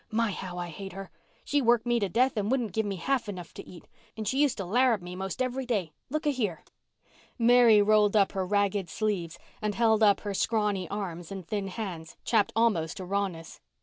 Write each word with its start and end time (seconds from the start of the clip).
My, 0.09 0.31
how 0.31 0.57
I 0.57 0.69
hate 0.69 0.93
her! 0.93 1.11
She 1.45 1.61
worked 1.61 1.85
me 1.85 1.99
to 1.99 2.09
death 2.09 2.35
and 2.35 2.49
wouldn't 2.49 2.73
give 2.73 2.87
me 2.87 2.95
half 2.95 3.29
enough 3.29 3.53
to 3.53 3.63
eat, 3.67 3.85
and 4.17 4.27
she 4.27 4.41
used 4.41 4.57
to 4.57 4.65
larrup 4.65 4.99
me 4.99 5.15
'most 5.15 5.43
every 5.43 5.63
day. 5.63 5.91
Look 6.09 6.25
a 6.25 6.31
here." 6.31 6.63
Mary 7.37 7.83
rolled 7.83 8.15
up 8.15 8.31
her 8.31 8.43
ragged 8.43 8.89
sleeves, 8.89 9.37
and 9.61 9.75
held 9.75 10.01
up 10.01 10.21
her 10.21 10.33
scrawny 10.33 10.89
arms 10.89 11.31
and 11.31 11.47
thin 11.47 11.67
hands, 11.67 12.17
chapped 12.23 12.51
almost 12.55 12.97
to 12.97 13.05
rawness. 13.05 13.61